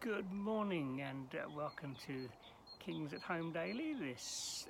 Good 0.00 0.32
morning 0.32 1.02
and 1.02 1.28
uh, 1.34 1.46
welcome 1.54 1.94
to 2.06 2.26
Kings 2.78 3.12
at 3.12 3.20
Home 3.20 3.52
Daily 3.52 3.92
this 3.92 4.66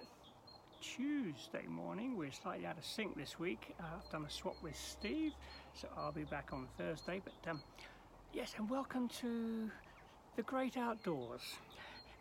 Tuesday 0.80 1.66
morning. 1.68 2.16
We're 2.16 2.32
slightly 2.32 2.66
out 2.66 2.76
of 2.76 2.84
sync 2.84 3.16
this 3.16 3.38
week. 3.38 3.72
Uh, 3.78 3.84
I've 3.94 4.10
done 4.10 4.24
a 4.24 4.30
swap 4.30 4.56
with 4.60 4.76
Steve, 4.76 5.30
so 5.72 5.86
I'll 5.96 6.10
be 6.10 6.24
back 6.24 6.48
on 6.52 6.66
Thursday. 6.76 7.22
But 7.22 7.48
um, 7.48 7.62
yes, 8.34 8.54
and 8.58 8.68
welcome 8.68 9.08
to 9.20 9.70
the 10.34 10.42
great 10.42 10.76
outdoors, 10.76 11.42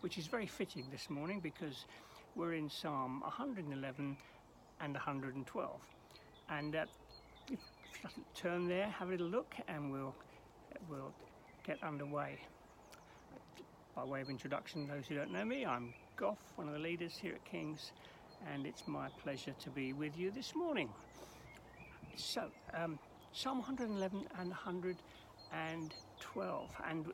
which 0.02 0.20
is 0.20 0.28
very 0.28 0.46
fitting 0.46 0.86
this 0.92 1.10
morning 1.10 1.40
because 1.40 1.86
we're 2.36 2.54
in 2.54 2.70
Psalm 2.70 3.22
111 3.22 4.18
and 4.82 4.94
112. 4.94 5.82
And 6.52 6.76
uh, 6.76 6.86
if, 7.48 7.58
you 8.16 8.24
turn 8.36 8.68
there, 8.68 8.88
have 8.88 9.08
a 9.08 9.12
little 9.12 9.30
look, 9.30 9.56
and 9.68 9.92
we'll 9.92 10.14
we'll 10.88 11.12
get 11.66 11.82
underway. 11.82 12.38
By 14.00 14.06
way 14.06 14.22
of 14.22 14.30
introduction, 14.30 14.88
those 14.88 15.08
who 15.08 15.16
don't 15.16 15.34
know 15.34 15.44
me, 15.44 15.66
I'm 15.66 15.94
Goff, 16.16 16.38
one 16.56 16.70
of 16.70 16.74
the 16.74 16.80
leaders 16.80 17.18
here 17.22 17.34
at 17.34 17.44
King's, 17.44 17.92
and 18.50 18.66
it's 18.66 18.88
my 18.88 19.10
pleasure 19.22 19.54
to 19.60 19.70
be 19.70 19.92
with 19.92 20.18
you 20.18 20.32
this 20.32 20.56
morning. 20.56 20.88
So, 22.16 22.46
um, 22.74 22.98
Psalm 23.34 23.58
111 23.58 24.26
and 24.40 24.50
112, 24.52 26.70
and 26.88 27.08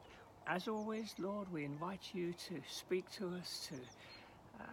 as 0.45 0.67
always, 0.67 1.15
Lord, 1.17 1.51
we 1.51 1.65
invite 1.65 2.11
you 2.13 2.33
to 2.49 2.61
speak 2.69 3.09
to 3.13 3.29
us, 3.29 3.67
to 3.69 3.75
uh, 4.61 4.65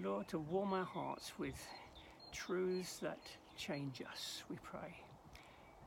Lord, 0.00 0.26
to 0.28 0.38
warm 0.38 0.72
our 0.72 0.86
hearts 0.86 1.38
with 1.38 1.68
truths 2.32 2.96
that 3.00 3.20
change 3.58 4.00
us, 4.10 4.42
we 4.48 4.56
pray. 4.62 4.96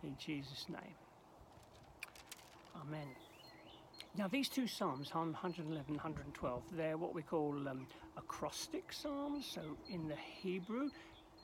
In 0.04 0.16
Jesus' 0.20 0.68
name. 0.70 0.94
Amen. 2.76 3.08
Now, 4.18 4.28
these 4.28 4.50
two 4.50 4.66
psalms, 4.66 5.14
111 5.14 5.86
and 5.88 5.96
112, 5.98 6.64
they're 6.76 6.98
what 6.98 7.14
we 7.14 7.22
call 7.22 7.54
um, 7.68 7.86
acrostic 8.18 8.92
psalms. 8.92 9.46
So, 9.46 9.62
in 9.92 10.08
the 10.08 10.16
Hebrew, 10.16 10.90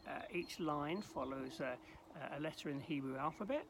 uh, 0.08 0.22
each 0.34 0.60
line 0.60 1.04
follows 1.04 1.60
a, 1.60 1.76
a, 2.36 2.40
letter 2.40 2.70
in 2.70 2.80
the 2.80 2.84
Hebrew 2.86 3.16
alphabet. 3.16 3.64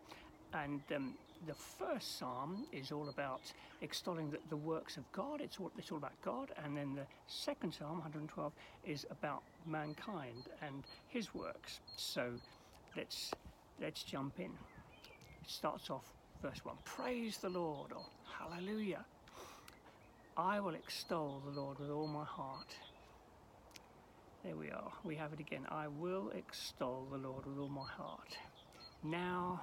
And 0.54 0.82
um, 0.96 1.16
the 1.48 1.54
first 1.54 2.18
psalm 2.18 2.66
is 2.72 2.94
all 2.94 3.10
about 3.10 3.42
extolling 3.82 4.32
the, 4.32 4.38
the, 4.50 4.56
works 4.56 4.96
of 4.96 5.04
God, 5.12 5.42
it's 5.42 5.60
all, 5.60 5.70
it's 5.78 5.92
all 5.92 5.98
about 5.98 6.22
God. 6.24 6.54
And 6.64 6.78
then 6.78 6.96
the 6.96 7.06
second 7.28 7.74
psalm, 7.74 7.98
112, 7.98 8.54
is 8.86 9.06
about 9.12 9.44
mankind 9.66 10.48
and 10.62 10.86
his 11.10 11.36
works. 11.36 11.82
So, 11.98 12.32
let's, 12.96 13.32
let's 13.82 14.02
jump 14.04 14.40
in. 14.40 14.54
It 15.42 15.50
starts 15.50 15.90
off 15.90 16.06
verse 16.44 16.66
1 16.66 16.76
Praise 16.84 17.38
the 17.38 17.50
Lord, 17.50 17.94
or 17.94 18.06
Hallelujah. 18.38 19.06
I 20.36 20.60
will 20.60 20.76
extol 20.76 21.42
the 21.46 21.52
Lord 21.52 21.80
with 21.80 21.90
all 21.90 22.08
my 22.08 22.26
heart. 22.26 22.76
There 24.44 24.58
we 24.58 24.70
are. 24.70 24.92
We 25.06 25.16
have 25.16 25.32
it 25.32 25.40
again. 25.40 25.66
I 25.70 25.88
will 25.88 26.32
extol 26.36 27.08
the 27.10 27.18
Lord 27.18 27.46
with 27.46 27.58
all 27.58 27.70
my 27.70 27.88
heart. 27.88 28.38
Now, 29.04 29.62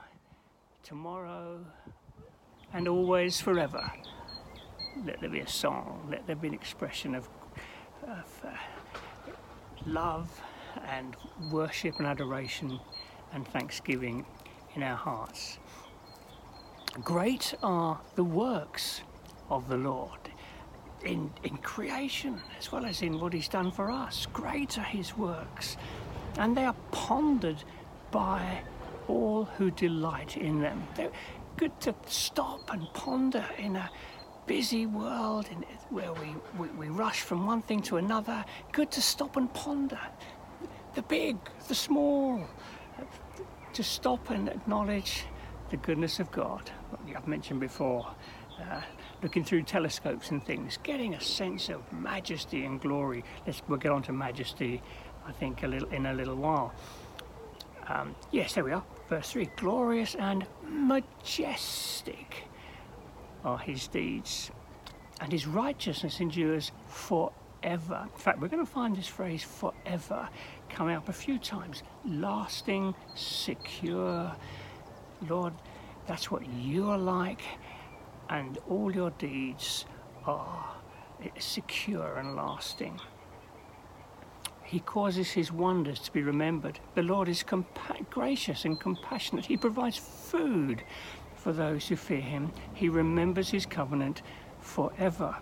tomorrow, 0.82 1.66
and 2.72 2.88
always 2.88 3.38
forever. 3.40 3.92
Let 5.04 5.20
there 5.20 5.28
be 5.28 5.40
a 5.40 5.48
song. 5.48 6.08
Let 6.10 6.26
there 6.26 6.36
be 6.36 6.48
an 6.48 6.54
expression 6.54 7.14
of, 7.14 7.28
of 8.08 8.42
uh, 8.42 8.56
love 9.86 10.30
and 10.88 11.14
worship 11.52 11.96
and 11.98 12.06
adoration 12.06 12.80
and 13.34 13.46
thanksgiving 13.48 14.24
in 14.74 14.82
our 14.82 14.96
hearts. 14.96 15.58
Great 16.98 17.54
are 17.62 18.00
the 18.16 18.24
works 18.24 19.02
of 19.48 19.68
the 19.68 19.76
Lord 19.76 20.18
in, 21.04 21.30
in 21.44 21.56
creation 21.58 22.40
as 22.58 22.72
well 22.72 22.84
as 22.84 23.00
in 23.00 23.20
what 23.20 23.32
He's 23.32 23.48
done 23.48 23.70
for 23.70 23.92
us. 23.92 24.26
Great 24.32 24.76
are 24.76 24.82
His 24.82 25.16
works, 25.16 25.76
and 26.36 26.56
they 26.56 26.64
are 26.64 26.74
pondered 26.90 27.62
by 28.10 28.62
all 29.06 29.44
who 29.44 29.70
delight 29.70 30.36
in 30.36 30.60
them. 30.60 30.82
They're 30.96 31.12
good 31.56 31.78
to 31.82 31.94
stop 32.06 32.72
and 32.72 32.92
ponder 32.92 33.44
in 33.56 33.76
a 33.76 33.88
busy 34.46 34.86
world 34.86 35.46
in, 35.52 35.64
where 35.90 36.12
we, 36.12 36.34
we, 36.58 36.68
we 36.70 36.88
rush 36.88 37.20
from 37.20 37.46
one 37.46 37.62
thing 37.62 37.82
to 37.82 37.98
another. 37.98 38.44
Good 38.72 38.90
to 38.92 39.00
stop 39.00 39.36
and 39.36 39.52
ponder 39.54 40.00
the 40.94 41.02
big, 41.02 41.36
the 41.68 41.74
small, 41.74 42.44
to 43.74 43.82
stop 43.84 44.30
and 44.30 44.48
acknowledge 44.48 45.24
the 45.70 45.76
goodness 45.76 46.18
of 46.20 46.30
God. 46.32 46.70
I've 47.16 47.28
mentioned 47.28 47.60
before, 47.60 48.06
uh, 48.60 48.80
looking 49.22 49.44
through 49.44 49.62
telescopes 49.62 50.30
and 50.30 50.42
things, 50.42 50.78
getting 50.82 51.14
a 51.14 51.20
sense 51.20 51.68
of 51.68 51.80
majesty 51.92 52.64
and 52.64 52.80
glory. 52.80 53.24
Let's, 53.46 53.62
we'll 53.68 53.78
get 53.78 53.92
on 53.92 54.02
to 54.04 54.12
majesty, 54.12 54.82
I 55.26 55.32
think, 55.32 55.62
a 55.62 55.68
little 55.68 55.88
in 55.90 56.06
a 56.06 56.12
little 56.12 56.36
while. 56.36 56.74
Um, 57.86 58.14
yes, 58.30 58.54
there 58.54 58.64
we 58.64 58.72
are. 58.72 58.84
Verse 59.08 59.30
3 59.30 59.48
Glorious 59.56 60.14
and 60.16 60.46
majestic 60.68 62.44
are 63.44 63.58
his 63.58 63.88
deeds, 63.88 64.50
and 65.20 65.32
his 65.32 65.46
righteousness 65.46 66.20
endures 66.20 66.72
forever. 66.86 68.08
In 68.12 68.18
fact, 68.18 68.40
we're 68.40 68.48
going 68.48 68.64
to 68.64 68.70
find 68.70 68.96
this 68.96 69.06
phrase 69.06 69.42
forever 69.42 70.28
come 70.68 70.88
up 70.88 71.08
a 71.08 71.12
few 71.12 71.38
times 71.38 71.82
lasting, 72.04 72.94
secure, 73.14 74.34
Lord, 75.28 75.52
that's 76.06 76.30
what 76.30 76.46
you 76.48 76.88
are 76.90 76.98
like, 76.98 77.42
and 78.28 78.58
all 78.68 78.94
your 78.94 79.10
deeds 79.10 79.84
are 80.26 80.76
secure 81.38 82.16
and 82.16 82.34
lasting. 82.36 83.00
He 84.64 84.80
causes 84.80 85.32
his 85.32 85.50
wonders 85.50 85.98
to 86.00 86.12
be 86.12 86.22
remembered. 86.22 86.78
The 86.94 87.02
Lord 87.02 87.28
is 87.28 87.42
compa- 87.42 88.08
gracious 88.08 88.64
and 88.64 88.78
compassionate. 88.78 89.46
He 89.46 89.56
provides 89.56 89.98
food 89.98 90.84
for 91.34 91.52
those 91.52 91.88
who 91.88 91.96
fear 91.96 92.20
him. 92.20 92.52
He 92.74 92.88
remembers 92.88 93.50
his 93.50 93.66
covenant 93.66 94.22
forever. 94.60 95.36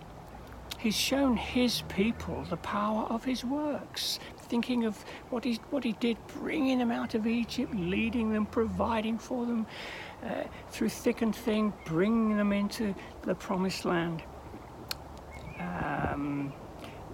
He's 0.79 0.95
shown 0.95 1.37
his 1.37 1.83
people 1.89 2.43
the 2.49 2.57
power 2.57 3.03
of 3.09 3.23
his 3.23 3.43
works, 3.45 4.19
thinking 4.49 4.85
of 4.85 4.97
what 5.29 5.45
he, 5.45 5.59
what 5.69 5.83
he 5.83 5.93
did, 5.93 6.17
bringing 6.27 6.79
them 6.79 6.91
out 6.91 7.13
of 7.13 7.27
Egypt, 7.27 7.73
leading 7.75 8.33
them, 8.33 8.45
providing 8.45 9.17
for 9.17 9.45
them 9.45 9.65
uh, 10.23 10.43
through 10.69 10.89
thick 10.89 11.21
and 11.21 11.35
thin, 11.35 11.71
bringing 11.85 12.35
them 12.35 12.51
into 12.51 12.93
the 13.21 13.35
promised 13.35 13.85
land. 13.85 14.23
Um, 15.59 16.51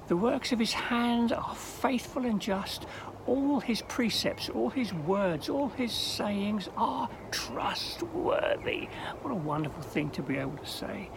the 0.07 0.16
works 0.16 0.51
of 0.51 0.59
his 0.59 0.74
hand 0.74 1.34
are 1.34 1.56
faithful 1.56 2.25
and 2.25 2.40
just. 2.40 2.85
All 3.28 3.59
his 3.59 3.81
precepts, 3.81 4.50
all 4.50 4.69
his 4.69 4.94
words, 4.94 5.50
all 5.50 5.69
his 5.69 5.91
sayings 5.91 6.69
are 6.78 7.09
trustworthy. 7.31 8.88
What 9.24 9.31
a 9.31 9.35
wonderful 9.35 9.81
thing 9.81 10.12
to 10.12 10.22
be 10.22 10.38
able 10.38 10.57
to 10.57 10.68
say 10.68 11.09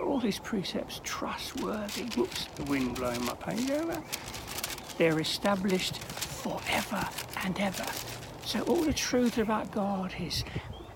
all 0.00 0.20
his 0.20 0.38
precepts 0.38 1.00
trustworthy. 1.04 2.04
Whoops, 2.16 2.46
the 2.56 2.64
wind 2.64 2.94
blowing 2.94 3.24
my 3.24 3.34
page 3.34 3.70
over. 3.70 4.02
They're 4.98 5.20
established 5.20 5.98
forever 5.98 7.08
and 7.44 7.58
ever. 7.60 7.86
So 8.44 8.62
all 8.62 8.82
the 8.82 8.92
truth 8.92 9.38
about 9.38 9.70
God, 9.70 10.12
his 10.12 10.44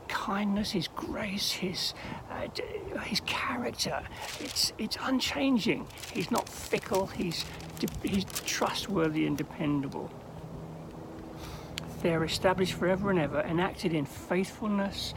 kindness, 0.08 0.70
his 0.72 0.88
grace, 0.88 1.52
his 1.52 1.94
uh, 2.30 2.48
his 3.02 3.20
character, 3.26 4.02
it's 4.40 4.72
it's 4.78 4.96
unchanging. 5.02 5.86
He's 6.12 6.30
not 6.30 6.48
fickle. 6.48 7.06
He's 7.06 7.44
he's 8.02 8.24
trustworthy 8.44 9.26
and 9.26 9.36
dependable. 9.36 10.10
They're 12.02 12.24
established 12.24 12.74
forever 12.74 13.10
and 13.10 13.18
ever, 13.18 13.40
enacted 13.40 13.94
in 13.94 14.04
faithfulness 14.04 15.14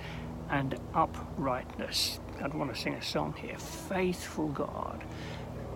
and 0.50 0.80
uprightness. 0.94 2.19
I'd 2.41 2.53
want 2.53 2.73
to 2.73 2.80
sing 2.80 2.94
a 2.94 3.01
song 3.01 3.33
here. 3.38 3.57
Faithful 3.57 4.50
God, 4.50 5.03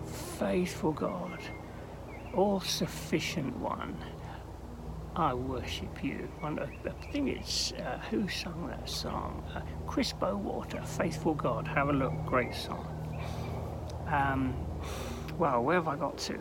faithful 0.05 0.91
God, 0.91 1.39
all 2.33 2.59
sufficient 2.59 3.55
one, 3.57 3.97
I 5.15 5.33
worship 5.33 6.03
you. 6.03 6.29
I 6.41 6.55
think 7.11 7.29
it's 7.29 7.73
uh, 7.73 8.01
who 8.09 8.27
sung 8.27 8.67
that 8.67 8.89
song? 8.89 9.43
Uh, 9.53 9.61
Chris 9.85 10.13
Bowater, 10.13 10.85
Faithful 10.85 11.33
God. 11.33 11.67
Have 11.67 11.89
a 11.89 11.93
look, 11.93 12.13
great 12.25 12.55
song. 12.55 12.87
Um, 14.07 14.55
well, 15.37 15.63
where 15.63 15.75
have 15.75 15.87
I 15.87 15.95
got 15.95 16.17
to? 16.19 16.39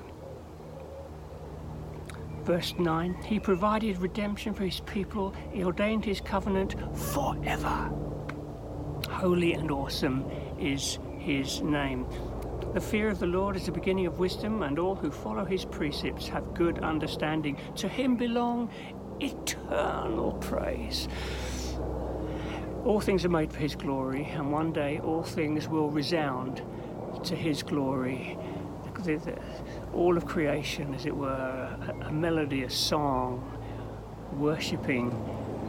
Verse 2.45 2.75
9 2.79 3.15
He 3.25 3.41
provided 3.41 3.99
redemption 3.99 4.55
for 4.55 4.65
his 4.65 4.81
people, 4.81 5.35
he 5.53 5.65
ordained 5.65 6.05
his 6.05 6.21
covenant 6.21 6.75
forever 6.97 7.91
holy 9.21 9.53
and 9.53 9.71
awesome 9.71 10.25
is 10.59 10.99
his 11.19 11.61
name. 11.61 12.07
The 12.75 12.81
fear 12.81 13.09
of 13.09 13.19
the 13.19 13.27
Lord 13.27 13.57
is 13.57 13.67
the 13.67 13.73
beginning 13.73 14.07
of 14.07 14.19
wisdom, 14.19 14.63
and 14.63 14.79
all 14.79 14.95
who 14.95 15.11
follow 15.11 15.45
his 15.45 15.65
precepts 15.65 16.29
have 16.29 16.55
good 16.55 16.79
understanding. 16.81 17.57
To 17.77 17.89
him 17.89 18.17
belong 18.17 18.71
eternal 19.21 20.33
praise. 20.41 21.09
all 22.85 23.01
things 23.01 23.25
are 23.25 23.29
made 23.29 23.53
for 23.53 23.59
His 23.59 23.75
glory, 23.75 24.25
and 24.33 24.51
one 24.53 24.73
day 24.73 25.01
all 25.01 25.23
things 25.23 25.69
will 25.69 25.91
resound 25.91 26.63
to 27.25 27.37
His 27.37 27.63
glory. 27.63 28.39
All 29.95 30.17
of 30.17 30.27
creation, 30.27 30.95
as 30.95 31.07
it 31.07 31.17
were, 31.17 31.29
a, 31.29 32.07
a 32.07 32.13
melody, 32.13 32.65
a 32.65 32.71
song, 32.71 33.43
worshipping 34.33 35.11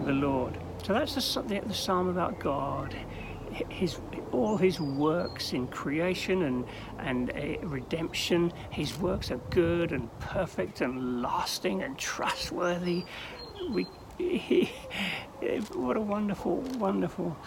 the 0.06 0.12
Lord. 0.12 0.58
So 0.84 0.94
that's 0.94 1.16
the, 1.16 1.42
the, 1.44 1.62
the 1.62 1.74
psalm 1.74 2.10
about 2.10 2.40
God. 2.40 2.96
His 3.70 4.00
all 4.32 4.58
his 4.58 4.80
works 4.80 5.54
in 5.54 5.68
creation 5.68 6.44
and 6.44 6.66
and 7.00 7.32
uh, 7.32 7.68
redemption. 7.68 8.52
His 8.70 8.98
works 9.00 9.32
are 9.32 9.42
good 9.50 9.92
and 9.92 10.10
perfect 10.20 10.82
and 10.82 11.22
lasting 11.22 11.84
and 11.84 11.98
trustworthy. 11.98 13.06
We, 13.70 13.88
he, 14.18 14.72
what 15.74 15.98
a 15.98 16.02
wonderful, 16.02 16.58
wonderful, 16.78 17.38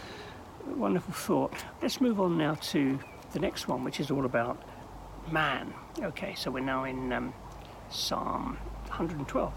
wonderful 0.66 1.14
thought. 1.14 1.54
Let's 1.82 2.00
move 2.00 2.20
on 2.20 2.38
now 2.38 2.54
to 2.54 2.98
the 3.32 3.40
next 3.40 3.68
one, 3.68 3.84
which 3.84 4.00
is 4.00 4.10
all 4.10 4.24
about 4.24 4.62
man. 5.30 5.72
Okay, 6.00 6.34
so 6.34 6.50
we're 6.50 6.60
now 6.60 6.84
in 6.84 7.12
um, 7.12 7.34
Psalm 7.90 8.58
112. 8.88 9.52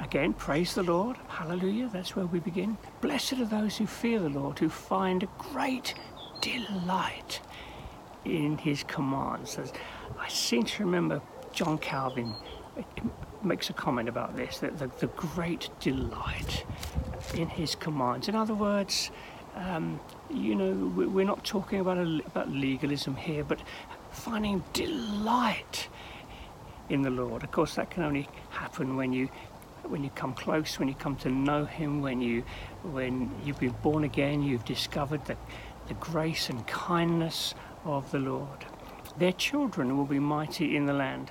Again, 0.00 0.32
praise 0.32 0.74
the 0.74 0.82
Lord. 0.82 1.16
Hallelujah. 1.28 1.90
That's 1.92 2.14
where 2.14 2.26
we 2.26 2.38
begin. 2.38 2.78
Blessed 3.00 3.34
are 3.34 3.44
those 3.44 3.76
who 3.76 3.86
fear 3.86 4.20
the 4.20 4.28
Lord, 4.28 4.58
who 4.58 4.68
find 4.68 5.22
a 5.22 5.28
great 5.38 5.94
delight 6.40 7.40
in 8.24 8.58
his 8.58 8.84
commands. 8.84 9.58
I 10.18 10.28
seem 10.28 10.64
to 10.64 10.84
remember 10.84 11.20
John 11.52 11.78
Calvin 11.78 12.34
makes 13.42 13.70
a 13.70 13.72
comment 13.72 14.08
about 14.08 14.36
this 14.36 14.58
that 14.58 14.78
the, 14.78 14.90
the 14.98 15.06
great 15.08 15.68
delight 15.80 16.64
in 17.34 17.48
his 17.48 17.74
commands. 17.74 18.28
In 18.28 18.34
other 18.34 18.54
words, 18.54 19.10
um, 19.56 20.00
you 20.30 20.54
know, 20.54 20.92
we're 20.94 21.26
not 21.26 21.44
talking 21.44 21.80
about, 21.80 21.98
a, 21.98 22.20
about 22.26 22.50
legalism 22.50 23.16
here, 23.16 23.42
but 23.42 23.60
finding 24.10 24.62
delight 24.72 25.88
in 26.88 27.02
the 27.02 27.10
Lord. 27.10 27.42
Of 27.42 27.50
course, 27.50 27.74
that 27.74 27.90
can 27.90 28.02
only 28.02 28.28
happen 28.50 28.96
when 28.96 29.12
you 29.12 29.28
when 29.84 30.04
you 30.04 30.10
come 30.10 30.34
close, 30.34 30.78
when 30.78 30.88
you 30.88 30.94
come 30.94 31.16
to 31.16 31.30
know 31.30 31.64
Him, 31.64 32.00
when 32.02 32.20
you 32.20 32.44
when 32.82 33.30
you've 33.44 33.60
been 33.60 33.74
born 33.82 34.04
again, 34.04 34.42
you've 34.42 34.64
discovered 34.64 35.24
the, 35.26 35.36
the 35.88 35.94
grace 35.94 36.48
and 36.48 36.66
kindness 36.66 37.54
of 37.84 38.10
the 38.10 38.18
Lord. 38.18 38.66
Their 39.18 39.32
children 39.32 39.96
will 39.96 40.06
be 40.06 40.18
mighty 40.18 40.76
in 40.76 40.86
the 40.86 40.92
land. 40.92 41.30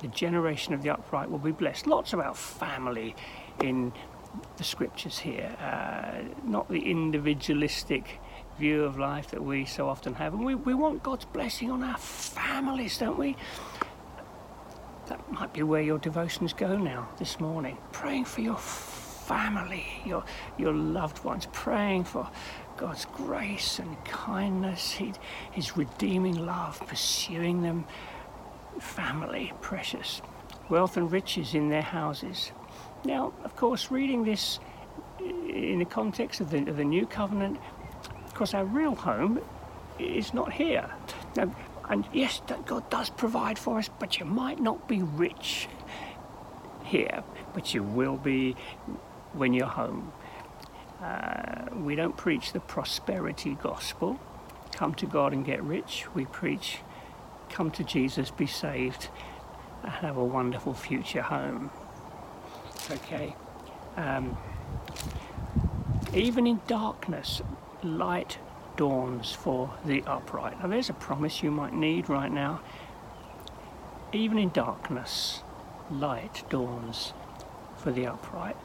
The 0.00 0.08
generation 0.08 0.74
of 0.74 0.82
the 0.82 0.90
upright 0.90 1.30
will 1.30 1.38
be 1.38 1.52
blessed. 1.52 1.86
Lots 1.86 2.12
about 2.12 2.36
family 2.36 3.14
in 3.62 3.92
the 4.56 4.64
scriptures 4.64 5.18
here, 5.18 5.56
uh, 5.60 6.22
not 6.44 6.68
the 6.68 6.90
individualistic 6.90 8.20
view 8.58 8.84
of 8.84 8.98
life 8.98 9.30
that 9.30 9.42
we 9.42 9.64
so 9.64 9.88
often 9.88 10.14
have. 10.14 10.34
And 10.34 10.44
we, 10.44 10.54
we 10.54 10.74
want 10.74 11.02
God's 11.02 11.24
blessing 11.24 11.70
on 11.70 11.82
our 11.82 11.98
families, 11.98 12.98
don't 12.98 13.18
we? 13.18 13.36
Might 15.40 15.52
be 15.52 15.64
where 15.64 15.82
your 15.82 15.98
devotions 15.98 16.52
go 16.52 16.76
now 16.76 17.08
this 17.18 17.40
morning. 17.40 17.76
Praying 17.90 18.24
for 18.24 18.40
your 18.40 18.56
family, 18.56 19.84
your, 20.06 20.22
your 20.58 20.72
loved 20.72 21.24
ones, 21.24 21.48
praying 21.50 22.04
for 22.04 22.30
God's 22.76 23.04
grace 23.06 23.80
and 23.80 24.02
kindness, 24.04 24.92
His 25.50 25.76
redeeming 25.76 26.46
love, 26.46 26.80
pursuing 26.86 27.62
them. 27.62 27.84
Family, 28.78 29.52
precious. 29.60 30.22
Wealth 30.68 30.96
and 30.96 31.10
riches 31.10 31.54
in 31.54 31.68
their 31.68 31.82
houses. 31.82 32.52
Now, 33.04 33.32
of 33.42 33.56
course, 33.56 33.90
reading 33.90 34.22
this 34.22 34.60
in 35.18 35.80
the 35.80 35.84
context 35.84 36.40
of 36.40 36.50
the, 36.50 36.58
of 36.58 36.76
the 36.76 36.84
New 36.84 37.06
Covenant, 37.06 37.58
of 38.24 38.34
course, 38.34 38.54
our 38.54 38.64
real 38.64 38.94
home 38.94 39.40
is 39.98 40.32
not 40.32 40.52
here. 40.52 40.88
Now, 41.36 41.52
and 41.88 42.06
yes, 42.12 42.40
God 42.66 42.88
does 42.90 43.10
provide 43.10 43.58
for 43.58 43.78
us, 43.78 43.90
but 43.98 44.18
you 44.18 44.24
might 44.24 44.60
not 44.60 44.88
be 44.88 45.02
rich 45.02 45.68
here, 46.84 47.22
but 47.52 47.74
you 47.74 47.82
will 47.82 48.16
be 48.16 48.56
when 49.32 49.52
you're 49.52 49.66
home. 49.66 50.12
Uh, 51.02 51.66
we 51.74 51.94
don't 51.94 52.16
preach 52.16 52.52
the 52.52 52.60
prosperity 52.60 53.56
gospel, 53.62 54.18
come 54.72 54.94
to 54.94 55.06
God 55.06 55.32
and 55.32 55.44
get 55.44 55.62
rich. 55.62 56.06
We 56.14 56.24
preach, 56.24 56.78
come 57.50 57.70
to 57.72 57.84
Jesus, 57.84 58.30
be 58.30 58.46
saved, 58.46 59.08
and 59.82 59.92
have 59.92 60.16
a 60.16 60.24
wonderful 60.24 60.72
future 60.72 61.22
home. 61.22 61.70
Okay. 62.90 63.34
Um, 63.96 64.36
even 66.14 66.46
in 66.46 66.60
darkness, 66.66 67.42
light 67.82 68.38
dawns 68.76 69.32
for 69.32 69.70
the 69.84 70.02
upright. 70.06 70.60
Now, 70.60 70.68
there's 70.68 70.90
a 70.90 70.94
promise 70.94 71.42
you 71.42 71.50
might 71.50 71.72
need 71.72 72.08
right 72.08 72.30
now. 72.30 72.60
Even 74.12 74.38
in 74.38 74.50
darkness, 74.50 75.42
light 75.90 76.44
dawns 76.48 77.12
for 77.76 77.90
the 77.92 78.06
upright. 78.06 78.56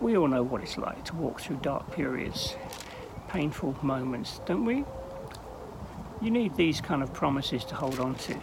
We 0.00 0.16
all 0.16 0.28
know 0.28 0.42
what 0.42 0.62
it's 0.62 0.78
like 0.78 1.04
to 1.04 1.16
walk 1.16 1.40
through 1.40 1.56
dark 1.56 1.92
periods, 1.92 2.56
painful 3.28 3.76
moments, 3.82 4.40
don't 4.46 4.64
we? 4.64 4.84
You 6.22 6.30
need 6.30 6.54
these 6.56 6.80
kind 6.80 7.02
of 7.02 7.12
promises 7.12 7.64
to 7.66 7.74
hold 7.74 8.00
on 8.00 8.14
to 8.16 8.36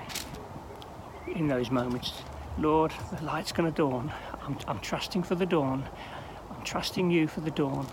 in 1.28 1.48
those 1.48 1.70
moments. 1.70 2.14
Lord, 2.58 2.92
the 3.16 3.24
light's 3.24 3.52
going 3.52 3.72
to 3.72 3.76
dawn. 3.76 4.12
I'm, 4.42 4.58
I'm 4.68 4.80
trusting 4.80 5.24
for 5.24 5.36
the 5.36 5.46
dawn. 5.46 5.88
I'm 6.50 6.64
trusting 6.64 7.12
you 7.12 7.28
for 7.28 7.42
the 7.42 7.52
dawn, 7.52 7.88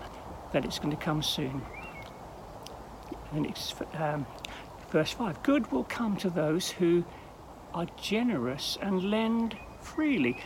that 0.53 0.65
it's 0.65 0.79
going 0.79 0.95
to 0.95 1.03
come 1.03 1.21
soon. 1.21 1.61
And 3.35 3.45
it's 3.45 3.75
um, 3.95 4.25
verse 4.91 5.11
5 5.11 5.43
Good 5.43 5.71
will 5.71 5.83
come 5.83 6.15
to 6.17 6.29
those 6.29 6.69
who 6.69 7.03
are 7.73 7.85
generous 8.01 8.77
and 8.81 9.11
lend 9.11 9.57
freely. 9.81 10.41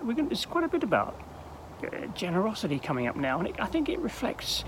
We're 0.00 0.14
going 0.14 0.24
to, 0.24 0.34
there's 0.34 0.46
quite 0.46 0.64
a 0.64 0.68
bit 0.68 0.82
about 0.82 1.20
uh, 1.82 2.06
generosity 2.14 2.78
coming 2.78 3.06
up 3.06 3.16
now, 3.16 3.38
and 3.38 3.48
it, 3.48 3.56
I 3.58 3.66
think 3.66 3.88
it 3.88 3.98
reflects. 3.98 4.64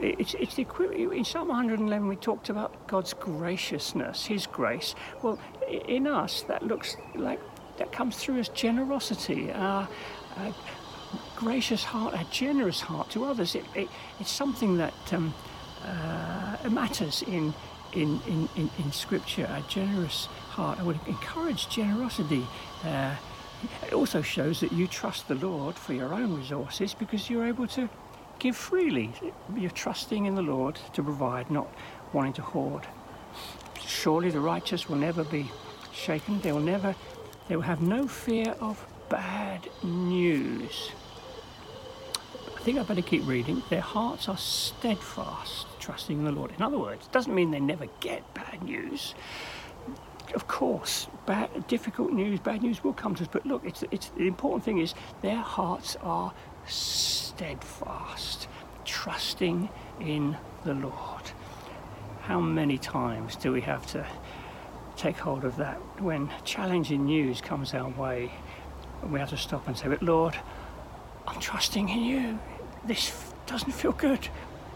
It's, 0.00 0.34
it's 0.34 0.54
the 0.54 0.62
equivalent. 0.62 1.12
In 1.12 1.24
Psalm 1.24 1.48
111, 1.48 2.06
we 2.06 2.16
talked 2.16 2.50
about 2.50 2.86
God's 2.86 3.14
graciousness, 3.14 4.26
His 4.26 4.46
grace. 4.46 4.94
Well, 5.22 5.38
in 5.68 6.06
us, 6.06 6.42
that 6.42 6.62
looks 6.62 6.96
like 7.14 7.40
that 7.78 7.90
comes 7.90 8.16
through 8.16 8.38
as 8.38 8.48
generosity, 8.50 9.50
our, 9.50 9.88
our 10.36 10.54
gracious 11.34 11.82
heart, 11.82 12.14
a 12.14 12.24
generous 12.30 12.80
heart 12.80 13.10
to 13.10 13.24
others. 13.24 13.54
It, 13.54 13.64
it, 13.74 13.88
it's 14.20 14.30
something 14.30 14.76
that 14.76 14.94
um, 15.12 15.34
uh, 15.84 16.33
matters 16.72 17.22
in, 17.22 17.54
in, 17.92 18.20
in, 18.26 18.48
in, 18.56 18.70
in 18.78 18.92
Scripture, 18.92 19.44
a 19.44 19.62
generous 19.68 20.26
heart. 20.50 20.80
I 20.80 20.82
would 20.82 21.00
encourage 21.06 21.68
generosity. 21.68 22.46
Uh, 22.84 23.14
it 23.86 23.92
also 23.92 24.22
shows 24.22 24.60
that 24.60 24.72
you 24.72 24.86
trust 24.86 25.28
the 25.28 25.34
Lord 25.34 25.74
for 25.74 25.92
your 25.94 26.12
own 26.12 26.36
resources 26.36 26.94
because 26.94 27.30
you're 27.30 27.46
able 27.46 27.66
to 27.68 27.88
give 28.38 28.56
freely. 28.56 29.12
You're 29.56 29.70
trusting 29.70 30.26
in 30.26 30.34
the 30.34 30.42
Lord 30.42 30.78
to 30.92 31.02
provide, 31.02 31.50
not 31.50 31.68
wanting 32.12 32.34
to 32.34 32.42
hoard. 32.42 32.86
Surely 33.80 34.30
the 34.30 34.40
righteous 34.40 34.88
will 34.88 34.96
never 34.96 35.24
be 35.24 35.50
shaken. 35.92 36.40
They 36.40 36.52
will 36.52 36.60
never, 36.60 36.94
they 37.48 37.56
will 37.56 37.62
have 37.62 37.80
no 37.80 38.06
fear 38.06 38.54
of 38.60 38.84
bad 39.08 39.68
news. 39.82 40.90
Think 42.64 42.78
I 42.78 42.82
better 42.82 43.02
keep 43.02 43.26
reading. 43.26 43.62
Their 43.68 43.82
hearts 43.82 44.26
are 44.26 44.38
steadfast 44.38 45.66
trusting 45.80 46.20
in 46.20 46.24
the 46.24 46.32
Lord. 46.32 46.50
In 46.56 46.62
other 46.62 46.78
words, 46.78 47.04
it 47.04 47.12
doesn't 47.12 47.34
mean 47.34 47.50
they 47.50 47.60
never 47.60 47.84
get 48.00 48.32
bad 48.32 48.62
news. 48.62 49.14
Of 50.34 50.48
course, 50.48 51.06
bad, 51.26 51.66
difficult 51.68 52.12
news, 52.12 52.40
bad 52.40 52.62
news 52.62 52.82
will 52.82 52.94
come 52.94 53.14
to 53.16 53.22
us. 53.24 53.28
But 53.30 53.44
look, 53.44 53.66
it's, 53.66 53.84
it's, 53.90 54.08
the 54.16 54.26
important 54.26 54.64
thing 54.64 54.78
is 54.78 54.94
their 55.20 55.36
hearts 55.36 55.96
are 56.00 56.32
steadfast, 56.66 58.48
trusting 58.86 59.68
in 60.00 60.34
the 60.64 60.72
Lord. 60.72 61.32
How 62.22 62.40
many 62.40 62.78
times 62.78 63.36
do 63.36 63.52
we 63.52 63.60
have 63.60 63.86
to 63.88 64.06
take 64.96 65.18
hold 65.18 65.44
of 65.44 65.56
that 65.56 65.76
when 66.00 66.30
challenging 66.46 67.04
news 67.04 67.42
comes 67.42 67.74
our 67.74 67.90
way? 67.90 68.32
We 69.06 69.18
have 69.20 69.28
to 69.28 69.36
stop 69.36 69.68
and 69.68 69.76
say, 69.76 69.88
But 69.88 70.02
Lord, 70.02 70.34
I'm 71.26 71.40
trusting 71.40 71.90
in 71.90 72.02
you. 72.04 72.38
This 72.86 73.12
doesn't 73.46 73.72
feel 73.72 73.92
good 73.92 74.28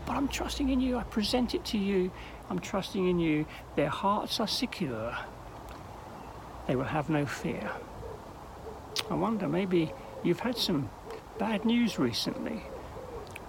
but 0.08 0.16
I'm 0.16 0.28
trusting 0.28 0.70
in 0.70 0.80
you. 0.80 0.96
I 0.96 1.02
present 1.02 1.54
it 1.54 1.66
to 1.66 1.76
you. 1.76 2.10
I'm 2.48 2.60
trusting 2.60 3.06
in 3.06 3.20
you. 3.20 3.44
Their 3.76 3.90
hearts 3.90 4.40
are 4.40 4.48
secure. 4.48 5.14
They 6.66 6.76
will 6.76 6.84
have 6.84 7.10
no 7.10 7.26
fear. 7.26 7.70
I 9.10 9.14
wonder, 9.14 9.46
maybe 9.46 9.92
you've 10.24 10.40
had 10.40 10.56
some 10.56 10.88
bad 11.38 11.66
news 11.66 11.98
recently. 11.98 12.62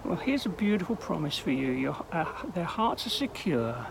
Well, 0.03 0.17
here's 0.17 0.45
a 0.45 0.49
beautiful 0.49 0.97
promise 0.97 1.37
for 1.37 1.51
you. 1.51 1.71
Your, 1.71 2.05
uh, 2.11 2.25
their 2.53 2.65
hearts 2.65 3.07
are 3.07 3.09
secure. 3.11 3.87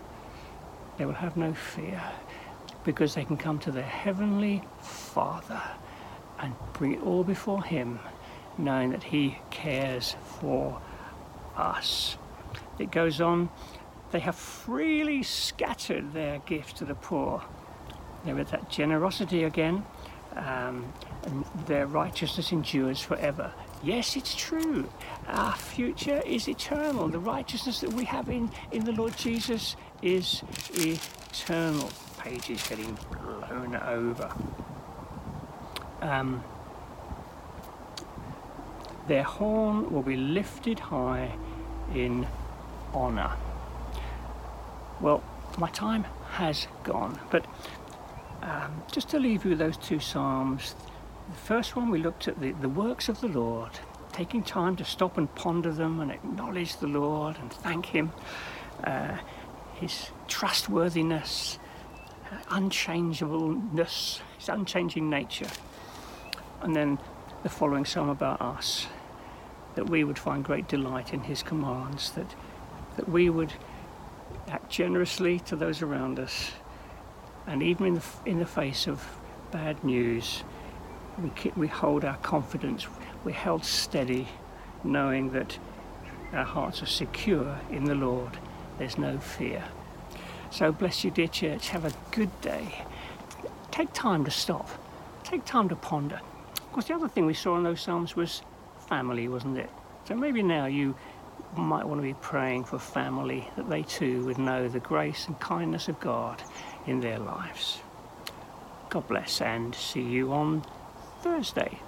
They 0.98 1.06
will 1.06 1.14
have 1.14 1.38
no 1.38 1.54
fear 1.54 2.02
because 2.84 3.14
they 3.14 3.24
can 3.24 3.38
come 3.38 3.58
to 3.60 3.70
their 3.70 3.82
Heavenly 3.82 4.62
Father 4.82 5.62
and 6.38 6.52
bring 6.74 6.92
it 6.92 7.02
all 7.02 7.24
before 7.24 7.64
Him, 7.64 7.98
knowing 8.58 8.90
that 8.90 9.04
He 9.04 9.38
cares 9.50 10.16
for 10.40 10.80
us. 11.56 12.16
It 12.78 12.90
goes 12.90 13.20
on, 13.20 13.48
they 14.10 14.20
have 14.20 14.36
freely 14.36 15.22
scattered 15.22 16.12
their 16.12 16.38
gift 16.40 16.76
to 16.78 16.84
the 16.84 16.94
poor. 16.94 17.42
There 18.24 18.38
is 18.38 18.50
that 18.50 18.70
generosity 18.70 19.44
again, 19.44 19.84
um, 20.34 20.92
and 21.24 21.44
their 21.66 21.86
righteousness 21.86 22.52
endures 22.52 23.00
forever. 23.00 23.52
Yes, 23.82 24.16
it's 24.16 24.34
true. 24.34 24.88
Our 25.28 25.54
future 25.54 26.20
is 26.26 26.48
eternal. 26.48 27.08
The 27.08 27.18
righteousness 27.18 27.80
that 27.80 27.92
we 27.92 28.04
have 28.06 28.28
in, 28.28 28.50
in 28.72 28.84
the 28.84 28.92
Lord 28.92 29.16
Jesus 29.16 29.76
is 30.02 30.42
eternal. 30.74 31.90
Page 32.18 32.50
is 32.50 32.66
getting 32.66 32.98
blown 33.12 33.76
over. 33.76 34.30
Um, 36.00 36.42
their 39.08 39.22
horn 39.22 39.90
will 39.90 40.02
be 40.02 40.16
lifted 40.16 40.78
high 40.78 41.32
in 41.94 42.26
honour. 42.94 43.32
Well, 45.00 45.22
my 45.56 45.70
time 45.70 46.04
has 46.32 46.68
gone, 46.84 47.18
but 47.30 47.46
um, 48.42 48.82
just 48.92 49.08
to 49.10 49.18
leave 49.18 49.44
you 49.44 49.50
with 49.50 49.58
those 49.58 49.76
two 49.76 49.98
Psalms. 49.98 50.74
The 51.30 51.36
first 51.36 51.74
one, 51.74 51.90
we 51.90 51.98
looked 51.98 52.28
at 52.28 52.40
the, 52.40 52.52
the 52.52 52.68
works 52.68 53.08
of 53.08 53.20
the 53.20 53.28
Lord, 53.28 53.72
taking 54.12 54.42
time 54.42 54.76
to 54.76 54.84
stop 54.84 55.18
and 55.18 55.34
ponder 55.34 55.72
them 55.72 56.00
and 56.00 56.10
acknowledge 56.10 56.76
the 56.76 56.86
Lord 56.86 57.36
and 57.38 57.52
thank 57.52 57.86
Him, 57.86 58.12
uh, 58.84 59.16
His 59.74 60.10
trustworthiness, 60.28 61.58
uh, 62.30 62.36
unchangeableness, 62.50 64.20
His 64.38 64.48
unchanging 64.48 65.08
nature. 65.08 65.48
And 66.60 66.76
then 66.76 66.98
the 67.42 67.48
following 67.48 67.84
psalm 67.84 68.08
about 68.08 68.40
us 68.40 68.86
that 69.74 69.88
we 69.88 70.04
would 70.04 70.18
find 70.18 70.44
great 70.44 70.68
delight 70.68 71.12
in 71.12 71.20
His 71.20 71.42
commands, 71.42 72.10
that, 72.12 72.34
that 72.96 73.08
we 73.08 73.30
would 73.30 73.52
act 74.48 74.70
generously 74.70 75.38
to 75.40 75.56
those 75.56 75.82
around 75.82 76.18
us, 76.18 76.52
and 77.46 77.62
even 77.62 77.86
in 77.86 77.94
the, 77.94 78.04
in 78.26 78.38
the 78.38 78.46
face 78.46 78.86
of 78.86 79.04
bad 79.50 79.82
news, 79.82 80.42
we, 81.22 81.30
keep, 81.30 81.56
we 81.56 81.66
hold 81.66 82.04
our 82.04 82.16
confidence, 82.18 82.86
we're 83.24 83.32
held 83.32 83.64
steady, 83.64 84.28
knowing 84.84 85.30
that 85.32 85.58
our 86.32 86.44
hearts 86.44 86.82
are 86.82 86.86
secure 86.86 87.58
in 87.70 87.84
the 87.84 87.94
Lord. 87.94 88.36
There's 88.78 88.98
no 88.98 89.18
fear. 89.18 89.64
So 90.50 90.72
bless 90.72 91.04
you, 91.04 91.10
dear 91.10 91.28
church. 91.28 91.70
Have 91.70 91.84
a 91.84 91.92
good 92.10 92.38
day. 92.40 92.84
Take 93.70 93.92
time 93.92 94.24
to 94.24 94.30
stop. 94.30 94.68
Take 95.24 95.44
time 95.44 95.68
to 95.68 95.76
ponder. 95.76 96.20
Of 96.56 96.72
course, 96.72 96.86
the 96.86 96.94
other 96.94 97.08
thing 97.08 97.26
we 97.26 97.34
saw 97.34 97.56
in 97.56 97.64
those 97.64 97.80
Psalms 97.80 98.14
was 98.14 98.42
family, 98.88 99.28
wasn't 99.28 99.58
it? 99.58 99.70
So 100.06 100.14
maybe 100.14 100.42
now 100.42 100.66
you 100.66 100.94
might 101.56 101.84
want 101.84 101.98
to 101.98 102.02
be 102.02 102.14
praying 102.14 102.64
for 102.64 102.78
family 102.78 103.48
that 103.56 103.68
they 103.68 103.82
too 103.82 104.24
would 104.26 104.38
know 104.38 104.68
the 104.68 104.80
grace 104.80 105.26
and 105.26 105.38
kindness 105.40 105.88
of 105.88 106.00
God 106.00 106.42
in 106.86 107.00
their 107.00 107.18
lives. 107.18 107.80
God 108.90 109.06
bless 109.06 109.40
and 109.40 109.74
see 109.74 110.02
you 110.02 110.32
on 110.32 110.64
Thursday. 111.20 111.78